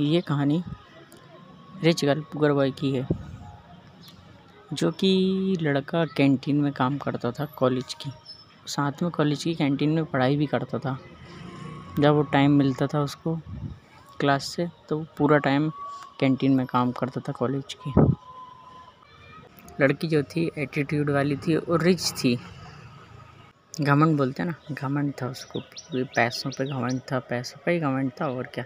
ये 0.00 0.20
कहानी 0.20 0.62
rich 1.82 2.04
girl 2.04 2.20
poor 2.32 2.52
boy 2.52 2.70
की 2.70 2.90
है, 2.92 3.06
जो 4.72 4.90
कि 4.92 5.56
लड़का 5.60 6.04
कैंटीन 6.06 6.60
में 6.60 6.72
काम 6.72 6.98
करता 6.98 7.30
था 7.30 7.44
कॉलेज 7.58 7.94
की। 7.94 8.10
साथ 8.66 9.02
में 9.02 9.10
कॉलेज 9.10 9.44
की 9.44 9.54
कैंटीन 9.54 9.90
में 9.90 10.04
पढ़ाई 10.04 10.36
भी 10.36 10.46
करता 10.46 10.78
था। 10.78 10.98
जब 11.98 12.14
वो 12.14 12.22
टाइम 12.22 12.52
मिलता 12.52 12.86
था 12.86 13.00
उसको 13.02 13.34
क्लास 14.20 14.44
से 14.46 14.68
तो 14.88 14.98
वो 14.98 15.06
पूरा 15.18 15.38
टाइम 15.38 15.68
कैंटीन 16.20 16.54
में 16.54 16.66
काम 16.66 16.92
करता 16.92 17.20
था 17.20 17.32
कॉलेज 17.32 17.76
की। 17.76 17.92
लड़की 19.80 20.08
जो 20.08 20.22
थी 20.24 20.50
एटीट्यूड 20.58 21.10
वाली 21.10 21.36
थी 21.36 21.56
और 21.56 21.82
रिच 21.82 22.10
थी। 22.14 22.38
घमंड 23.74 24.16
बोलते 24.16 24.42
हैं 24.42 24.50
ना, 24.50 24.74
घमंड 24.74 25.12
था 25.22 25.26
उसको, 25.28 25.60
पैसों 25.94 26.50
पे 26.50 26.64
घमंड 26.66 27.00
था, 27.12 27.18
पैसों 27.20 27.60
पे 27.64 27.72
ही 27.72 27.80
घमंड 27.80 28.10
था, 28.20 28.26
और 28.28 28.46
क्या। 28.54 28.64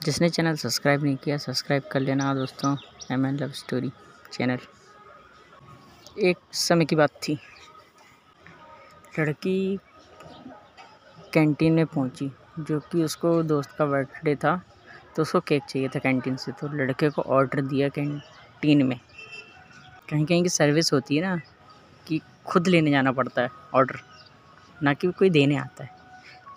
जिसने 0.00 0.28
चैनल 0.30 0.56
सब्सक्राइब 0.56 1.02
नहीं 1.04 1.16
किया, 1.16 1.36
सब्सक्राइब 1.38 1.82
कर 1.92 2.00
लेना 2.00 2.32
दोस्तों, 2.34 2.76
M 3.12 3.26
N 3.26 3.36
love 3.38 3.50
story 3.54 3.90
channel. 4.32 4.58
एक 6.20 6.38
समय 6.52 6.84
की 6.84 6.96
बात 6.96 7.10
थी। 7.22 7.38
लड़की 9.18 9.78
कैंटीन 11.34 11.72
में 11.72 11.86
पहुँची, 11.86 12.30
जो 12.60 12.80
कि 12.82 13.04
उसको 13.04 13.42
दोस्त 13.42 13.70
का 13.78 13.86
बर्थडे 13.86 14.34
था 14.36 14.60
तो 15.16 15.22
उसको 15.22 15.40
केक 15.40 15.62
चाहिए 15.64 15.88
था 15.88 15.98
कैंटीन 15.98 16.36
से 16.36 16.52
तो 16.52 16.68
लड़के 16.74 17.08
को 17.10 17.22
ऑर्डर 17.22 17.60
दिया 17.62 17.88
कैंटीन 17.90 18.82
में। 18.86 18.98
कहीं 20.10 20.24
कहीं 20.26 20.42
की 20.42 20.48
सर्विस 20.48 20.92
होती 20.92 21.16
है 21.16 21.22
ना, 21.22 21.40
कि 22.06 22.20
खुद 22.46 22.68
लेने 22.68 22.90
जाना 22.90 23.12
पड़ता 23.12 23.42
है 23.42 23.48
ऑर्डर, 23.74 24.00
ना 24.80 24.94
कि 24.94 25.10
कोई 25.10 25.30
देने 25.30 25.56
आता 25.56 25.84
है। 25.84 25.98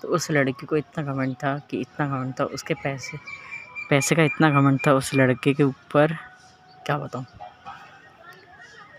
तो 0.04 0.10
उस 0.10 0.30
लड़की 0.32 0.66
को 0.66 0.78
इतना 0.78 1.04
घमंड 1.04 1.36
था 1.36 1.58
कि 1.70 1.78
इतना 1.82 2.08
घमंड 2.08 2.34
था, 2.40 2.44
उसके 2.46 2.74
पैसे 2.74 3.18
पैसे 3.90 4.16
का 4.16 4.24
इतना 4.24 4.50
घमंड 4.50 4.80
था 4.88 4.94
उस 4.94 5.14
लड़के 5.16 5.54
के 5.54 5.64
ऊपर। 5.64 6.14
क्या 6.86 6.98
बताऊँ? 6.98 7.26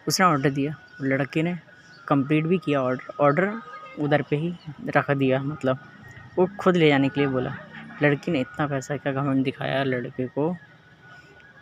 उसने 0.09 0.27
ऑर्डर 0.27 0.51
दिया, 0.51 0.75
लड़के 1.01 1.43
ने 1.43 1.55
कंप्लीट 2.09 2.45
भी 2.45 2.59
किया 2.59 2.83
ऑर्डर 2.83 3.13
ऑर्डर 3.21 3.53
उधर 4.01 4.23
पे 4.23 4.37
ही 4.37 4.55
रख 4.97 5.11
दिया 5.11 5.43
मतलब 5.43 5.79
वो 6.39 6.49
खुद 6.61 6.77
ले 6.77 6.89
जाने 6.89 7.09
के 7.09 7.21
लिए 7.21 7.29
बोला। 7.29 7.55
लड़की 8.03 8.33
ने 8.33 8.41
इतना 8.41 8.67
पैसा 8.67 8.97
का 8.97 9.13
घमंड 9.13 9.45
दिखाया 9.45 9.83
लड़के 9.85 10.27
को 10.27 10.53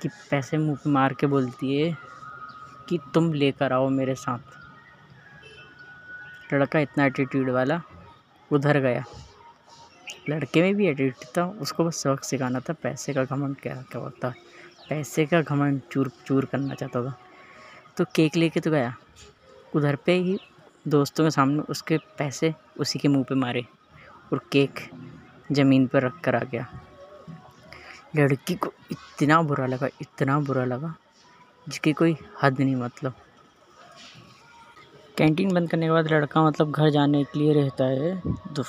कि 0.02 0.08
पैसे 0.30 0.58
मुँह 0.58 0.76
पे 0.76 0.90
मार 0.90 1.14
के 1.14 1.26
बोलती 1.26 1.80
है 1.80 1.96
कि 2.88 2.98
तुम 3.14 3.32
लेकर 3.32 3.72
आओ 3.72 3.88
मेरे 3.88 4.14
साथ। 4.14 4.38
लड़का 6.54 6.78
इतना 6.78 7.04
एटीट्यूड 7.04 7.50
वाला 7.50 7.80
उधर 8.50 8.78
गया। 8.78 9.04
लड़के 10.28 10.62
में 10.62 10.74
भी 10.74 10.86
एटीट्यूड 10.86 11.36
था, 11.36 11.44
उसको 11.60 11.84
बस 11.84 11.96
सबक 11.96 12.24
सिखाना 12.24 12.60
था, 12.60 12.72
पैसे 12.72 13.14
का 13.14 13.24
घमंड 13.24 13.56
क्या 13.56 13.74
क्या 13.74 14.00
होता 14.02 14.28
है? 14.28 14.34
पैसे 14.88 15.26
का 15.26 15.40
घमंड 15.42 15.80
चूर 15.90 16.10
चूर 16.26 16.44
करना 16.44 16.74
चाहता 16.74 17.02
था। 17.04 17.18
तो 17.96 18.04
केक 18.14 18.36
लेके 18.36 18.60
तो 18.60 18.70
गया। 18.70 18.94
उधर 19.74 19.96
पे 19.96 20.12
ही 20.12 20.38
दोस्तों 20.88 21.24
के 21.24 21.30
सामने 21.30 21.62
उसके 21.62 21.98
पैसे 22.18 22.54
उसी 22.80 22.98
के 22.98 23.08
मुँह 23.08 23.24
पे 23.24 23.34
मारे 23.34 23.64
और 24.32 24.40
केक 24.52 24.80
ज़मीन 25.52 25.86
पर 25.86 26.02
रख 26.02 26.20
कर 26.20 26.34
आ 26.34 26.40
गया। 26.40 26.66
लड़की 28.16 28.54
को 28.54 28.72
इतना 28.90 29.42
बुरा 29.42 29.66
लगा, 29.66 29.86
इतना 30.00 30.38
बुरा 30.40 30.64
लगा, 30.64 30.94
जिसकी 31.68 31.92
कोई 31.92 32.16
हद 32.42 32.60
नहीं 32.60 32.76
मतलब। 32.76 33.14
कैंटीन 35.18 35.52
बंद 35.54 35.70
करने 35.70 35.86
के 35.86 35.90
बाद 35.90 36.12
लड़का 36.12 36.42
मतलब 36.46 36.70
घर 36.70 36.90
जाने 36.90 37.24
के 37.24 37.38
लिए 37.38 37.54
रहता 37.54 37.84
है, 37.84 38.22
दो 38.26 38.62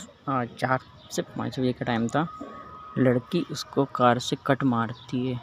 चार 0.45 0.79
से 1.15 1.21
पाँच 1.21 1.59
बजे 1.59 1.73
का 1.73 1.85
टाइम 1.85 2.07
था। 2.07 2.27
लड़की 2.97 3.41
उसको 3.51 3.85
कार 3.85 4.19
से 4.19 4.37
कट 4.45 4.63
मारती 4.63 5.27
है, 5.27 5.39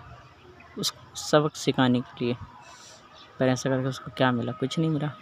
उस 0.78 0.92
सबक 1.16 1.56
सिखाने 1.56 2.00
के 2.00 2.24
लिए। 2.24 2.36
पर 3.38 3.48
ऐसा 3.48 3.70
करके 3.70 3.88
उसको 3.88 4.10
क्या 4.16 4.30
मिला? 4.32 4.52
कुछ 4.52 4.78
नहीं 4.78 4.90
मिला। 4.90 5.12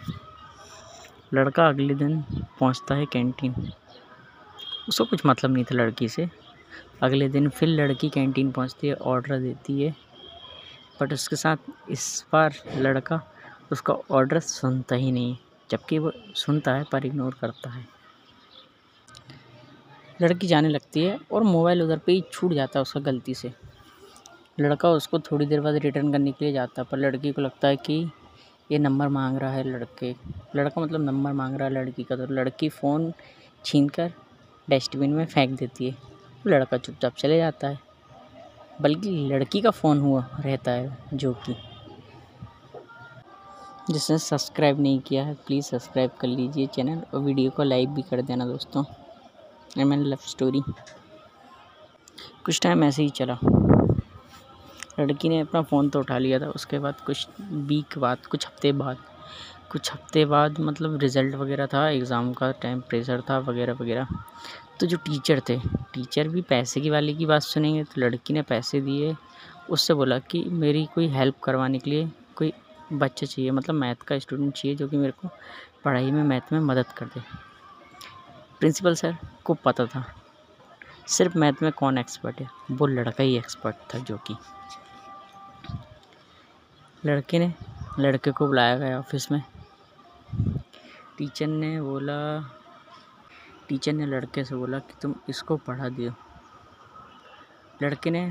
लड़का 1.33 1.67
अगले 1.67 1.95
दिन 1.95 2.21
पहुँचता 2.59 2.95
है 2.95 3.05
कैंटीन। 3.05 3.71
उसको 4.89 5.05
कुछ 5.05 5.25
मतलब 5.25 5.51
नहीं 5.51 5.63
था 5.63 5.75
लड़की 5.75 6.09
से। 6.09 6.29
अगले 7.01 7.27
दिन 7.29 7.49
फिर 7.49 7.69
लड़की 7.69 8.09
कैंटीन 8.09 8.51
पहुँचती 8.51 8.87
है, 8.87 8.93
ऑर्डर 8.93 9.39
देती 9.39 9.81
है। 9.83 9.95
बट 11.01 11.13
उसके 11.13 11.35
साथ 11.35 11.57
इस 11.89 12.25
बार 12.33 12.53
लड़का 12.75 13.21
उसका 13.71 13.93
ऑर्डर 13.93 14.39
सुनता 14.39 14.95
ही 14.95 15.11
नहीं, 15.11 15.37
जबकि 15.69 15.99
वो 15.99 16.11
सुनता 16.35 16.71
है 16.71 16.83
पर 16.83 17.05
इग्नोर 17.05 17.35
करता 17.41 17.69
है। 17.69 17.98
लड़की 20.21 20.47
जाने 20.47 20.69
लगती 20.69 21.03
है 21.03 21.19
और 21.31 21.43
मोबाइल 21.43 21.81
उधर 21.81 21.97
पे 21.97 22.11
ही 22.11 22.23
छूट 22.31 22.53
जाता 22.53 22.79
है 22.79 22.81
उसका 22.81 22.99
गलती 22.99 23.33
से। 23.33 23.53
लड़का 24.59 24.89
उसको 24.89 25.19
थोड़ी 25.19 25.45
देर 25.45 25.61
बाद 25.61 25.75
रिटर्न 25.75 26.11
करने 26.11 26.31
के 26.31 26.45
लिए 26.45 26.53
जाता 26.53 26.81
है, 26.81 26.87
पर 26.91 26.97
लड़की 26.97 27.31
को 27.31 27.41
लगता 27.41 27.67
है 27.67 27.75
कि 27.75 28.11
ये 28.71 28.79
नंबर 28.79 29.07
मांग 29.07 29.37
रहा 29.37 29.51
है 29.51 29.63
लड़के। 29.63 30.15
लड़का 30.55 30.81
मतलब 30.81 31.01
नंबर 31.01 31.31
मांग 31.31 31.55
रहा 31.55 31.67
है 31.67 31.73
लड़की 31.73 32.03
का 32.03 32.15
तो 32.15 32.25
लड़की 32.25 32.69
फ़ोन 32.69 33.13
छीन 33.65 33.89
कर 33.89 34.13
डस्टबिन 34.69 35.13
में 35.13 35.25
फेंक 35.25 35.57
देती 35.59 35.89
है। 35.89 35.95
लड़का 36.47 36.77
चुपचाप 36.77 37.13
चले 37.13 37.37
जाता 37.37 37.67
है। 37.67 37.79
बल्कि 38.81 39.09
लड़की 39.09 39.61
का 39.61 39.69
फ़ोन 39.69 39.99
हुआ 39.99 40.29
रहता 40.39 40.71
है 40.71 40.97
जो 41.13 41.33
कि। 41.33 41.55
जिसने 43.91 44.17
सब्सक्राइब 44.17 44.79
नहीं 44.79 44.99
किया 44.99 45.23
है, 45.23 45.33
प्लीज़ 45.33 45.65
सब्सक्राइब 45.65 46.11
कर 46.21 46.27
लीजिए 46.27 46.67
चैनल 46.67 47.01
और 47.13 47.19
वीडियो 47.19 47.51
को 47.51 47.63
लाइक 47.63 47.89
भी 47.89 48.01
कर 48.01 48.21
देना 48.21 48.45
दोस्तों। 48.45 48.83
एम 49.77 49.93
एन 49.93 50.03
लव 50.03 50.17
स्टोरी 50.27 50.61
कुछ 52.45 52.59
टाइम 52.61 52.83
ऐसे 52.83 53.03
ही 53.03 53.09
चला। 53.11 53.37
लड़की 54.99 55.29
ने 55.29 55.39
अपना 55.39 55.61
फ़ोन 55.61 55.89
तो 55.89 55.99
उठा 55.99 56.17
लिया 56.17 56.39
था, 56.39 56.45
उसके 56.47 56.79
बाद 56.79 57.01
कुछ 57.05 57.27
वीक 57.41 57.97
बाद, 57.97 58.25
कुछ 58.25 58.47
हफ़्ते 58.47 58.71
बाद, 58.73 58.97
कुछ 59.71 59.91
हफ़्ते 59.91 60.25
बाद 60.25 60.59
मतलब 60.59 60.97
रिज़ल्ट 61.01 61.35
वगैरह 61.35 61.67
था 61.67 61.87
एग्ज़ाम 61.89 62.31
का 62.33 62.51
टाइम 62.61 62.79
प्रेशर 62.89 63.21
था 63.29 63.37
वगैरह 63.39 63.73
वगैरह। 63.73 64.07
तो 64.79 64.87
जो 64.87 64.97
टीचर 64.97 65.41
थे 65.49 65.57
टीचर 65.93 66.27
भी 66.27 66.41
पैसे 66.41 66.81
की 66.81 66.89
वाले 66.89 67.13
की 67.13 67.25
बात 67.25 67.41
सुनेंगे 67.41 67.83
तो 67.83 68.01
लड़की 68.01 68.33
ने 68.33 68.41
पैसे 68.43 68.81
दिए, 68.81 69.15
उससे 69.69 69.93
बोला 69.93 70.19
कि 70.21 70.43
मेरी 70.43 70.85
कोई 70.95 71.07
हेल्प 71.09 71.39
करवाने 71.43 71.79
के 71.79 71.89
लिए 71.89 72.09
कोई 72.35 72.53
बच्चा 72.93 73.25
चाहिए 73.25 73.51
मतलब 73.51 73.75
मैथ 73.75 74.03
का 74.07 74.19
स्टूडेंट 74.19 74.53
चाहिए, 74.53 74.75
जो 74.77 74.87
कि 74.87 74.97
मेरे 74.97 75.13
को 75.21 75.29
पढ़ाई 75.85 76.11
में 76.11 76.23
मैथ 76.23 76.53
में 76.53 76.59
मदद 76.61 76.91
कर 76.97 77.05
दे। 77.05 77.21
प्रिंसिपल 78.59 78.95
सर 78.95 79.17
को 79.49 79.53
पता 79.53 79.85
था। 79.85 80.03
सिर्फ़ 81.07 81.37
मैथ 81.37 81.53
में 81.61 81.71
कौन 81.71 81.97
एक्सपर्ट 81.97 82.41
है? 82.41 82.47
वो 82.71 82.87
लड़का 82.87 83.23
ही 83.23 83.37
एक्सपर्ट 83.37 83.75
था 83.93 83.99
जो 83.99 84.17
कि। 84.17 84.35
लड़के 87.05 87.39
ने, 87.39 87.53
लड़के 87.99 88.31
को 88.31 88.47
बुलाया 88.47 88.77
गया 88.77 88.99
ऑफ़िस 88.99 89.31
में। 89.31 89.41
टीचर 91.17 91.47
ने 91.47 91.81
बोला, 91.81 92.19
टीचर 93.67 93.93
ने 93.93 94.05
लड़के 94.05 94.43
से 94.43 94.55
बोला 94.55 94.79
कि 94.79 94.93
तुम 95.01 95.15
इसको 95.29 95.57
पढ़ा 95.57 95.89
दियो। 95.89 96.13
लड़के 97.83 98.09
ने 98.09 98.23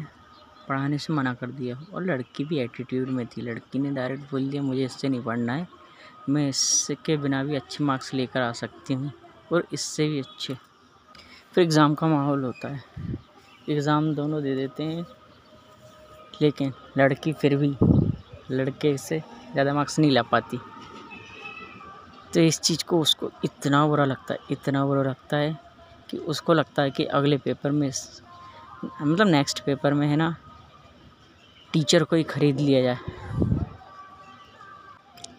पढ़ाने 0.68 0.98
से 0.98 1.12
मना 1.12 1.34
कर 1.34 1.50
दिया 1.50 1.80
और 1.94 2.04
लड़की 2.04 2.44
भी 2.44 2.58
एटीट्यूड 2.58 3.08
में 3.08 3.26
थी। 3.26 3.42
लड़की 3.42 3.78
ने 3.78 3.90
डायरेक्ट 3.90 4.30
बोल 4.30 4.48
दिया, 4.50 4.62
मुझे 4.62 4.84
इससे 4.84 5.08
नहीं 5.08 5.22
पढ़ना 5.22 5.52
है। 5.52 5.68
मैं 6.28 6.48
इसके 6.48 7.16
बिना 7.16 7.44
भी 7.44 7.56
अच्छे 7.56 7.84
मार्क्स 7.84 8.14
लेकर 8.14 8.40
आ 8.40 8.52
सकती 8.52 8.94
हूँ 8.94 9.12
और 9.52 9.66
इससे 9.72 10.08
भी 10.08 10.18
अच्छे 10.18 10.67
फिर 11.54 11.64
एग्ज़ाम 11.64 11.94
का 11.94 12.06
माहौल 12.06 12.44
होता 12.44 12.68
है। 12.68 12.82
एग्ज़ाम 13.68 14.14
दोनों 14.14 14.42
दे 14.42 14.54
देते 14.54 14.82
हैं, 14.82 15.04
लेकिन 16.42 16.72
लड़की 16.98 17.32
फिर 17.32 17.56
भी 17.56 17.74
लड़के 18.50 18.96
से 18.98 19.18
ज़्यादा 19.52 19.74
मार्क्स 19.74 19.98
नहीं 19.98 20.10
ला 20.10 20.22
पाती। 20.24 20.58
तो 22.34 22.40
इस 22.40 22.60
चीज़ 22.60 22.84
को 22.84 23.00
उसको 23.00 23.30
इतना 23.44 23.86
बुरा 23.86 24.04
लगता 24.04 24.34
है, 24.34 24.40
इतना 24.50 24.84
बुरा 24.86 25.02
लगता 25.02 25.36
है 25.36 25.58
कि 26.10 26.16
उसको 26.16 26.52
लगता 26.52 26.82
है 26.82 26.90
कि 26.90 27.04
अगले 27.04 27.36
पेपर 27.38 27.70
में 27.70 27.90
मतलब 29.02 29.26
नेक्स्ट 29.26 29.64
पेपर 29.64 29.94
में 29.94 30.06
है 30.06 30.16
ना, 30.16 30.34
टीचर 31.72 32.04
को 32.04 32.16
ही 32.16 32.22
ख़रीद 32.24 32.60
लिया 32.60 32.82
जाए। 32.82 32.98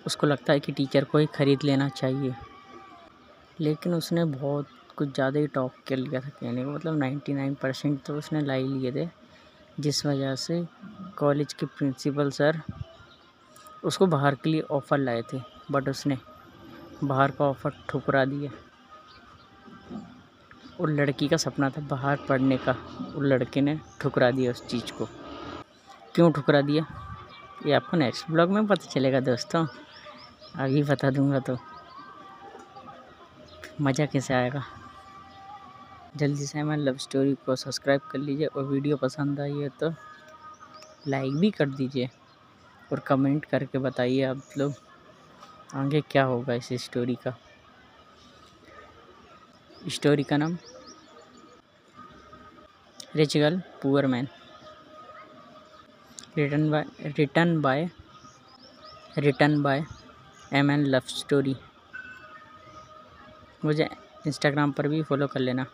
उसको 0.06 0.28
लगता 0.28 0.54
है 0.54 0.60
कि 0.60 0.72
टीचर 0.72 1.04
को 1.04 1.18
ही 1.18 1.26
ख़रीद 1.36 1.64
लेना 1.64 1.90
चाहिए। 1.90 2.34
लेकिन 3.60 3.94
उसने 3.94 4.26
बहुत 4.28 4.68
कुछ 5.00 5.14
ज़्यादा 5.16 5.40
ही 5.40 5.48
टॉप 5.48 5.74
कर 5.88 5.98
लिया 5.98 6.20
था 6.22 6.30
कहने 6.32 6.64
का 6.64 6.70
मतलब 6.70 6.98
नाइन्टी 7.00 7.34
नाइन 7.34 7.54
परसेंट 7.62 8.02
तो 8.06 8.16
उसने 8.18 8.42
ला 8.42 8.54
ही 8.54 8.68
लिए 8.68 8.92
थे। 8.92 9.08
जिस 9.80 10.06
वजह 10.06 10.36
से 10.36 10.64
कॉलेज 11.18 11.54
के 11.54 11.66
प्रिंसिपल 11.68 12.32
सर 12.32 12.62
उसको 13.84 14.06
बाहर 14.08 14.36
के 14.36 14.50
लिए 14.50 14.62
ऑफ़र 14.72 14.98
लाए 14.98 15.22
थे, 15.24 15.40
बट 15.72 15.90
उसने 15.90 16.18
बाहर 17.04 17.32
का 17.32 17.46
ऑफ़र 17.46 17.74
ठुकरा 17.90 18.24
दिया। 18.26 18.50
और 20.80 20.90
लड़की 20.90 21.28
का 21.28 21.38
सपना 21.38 21.70
था 21.70 21.82
बाहर 21.88 22.18
पढ़ने 22.30 22.58
का, 22.58 22.72
और 23.16 23.26
लड़के 23.26 23.62
ने 23.62 23.80
ठुकरा 24.02 24.30
दिया 24.32 24.52
उस 24.52 24.66
चीज़ 24.68 24.92
को। 24.98 25.08
क्यों 26.16 26.32
ठुकरा 26.32 26.62
दिया? 26.62 26.86
ये 27.66 27.74
आपको 27.74 27.98
नेक्स्ट 27.98 28.30
ब्लॉग 28.32 28.52
में 28.52 28.68
पता 28.68 28.90
चलेगा 28.90 29.20
दोस्तों। 29.22 29.66
अभी 30.58 30.84
बता 30.84 31.10
दूँगा 31.12 31.40
तो। 31.40 31.58
मज़ा 33.82 34.06
कैसे 34.06 34.34
आएगा? 34.34 34.64
जल्दी 36.18 36.46
से 36.46 36.60
हमारे 36.60 36.82
लव 36.82 36.98
स्टोरी 36.98 37.34
को 37.46 37.56
सब्सक्राइब 37.56 38.02
कर 38.12 38.20
लीजिए 38.20 38.48
और 38.48 38.64
वीडियो 38.66 38.98
पसंद 38.98 39.40
आई 39.40 39.58
है 39.58 39.70
तो 39.80 39.90
लाइक 41.08 41.36
भी 41.40 41.52
कर 41.52 41.70
दीजिए 41.70 42.10
और 42.92 43.00
कमेंट 43.08 43.46
करके 43.46 43.78
बताइए 43.78 44.24
आप 44.24 44.58
लोग 44.58 44.74
आगे 45.76 46.02
क्या 46.02 46.24
होगा 46.24 46.54
इस 46.54 46.70
स्टोरी 46.84 47.16
का। 47.24 47.36
स्टोरी 49.90 50.24
का 50.24 50.38
नाम? 50.38 50.58
Rich 53.16 53.38
girl 53.38 53.62
poor 53.82 54.08
man 54.08 54.28
return 56.38 56.70
by 56.72 56.86
return 57.18 57.62
by 57.62 57.90
return 59.18 59.62
by 59.64 59.84
M 60.54 60.72
N 60.72 60.86
love 60.86 61.02
story 61.10 61.56
मुझे 63.66 63.90
इंस्टाग्राम 64.28 64.72
पर 64.72 64.88
भी 64.88 65.02
फॉलो 65.04 65.28
कर 65.28 65.40
लेना। 65.40 65.66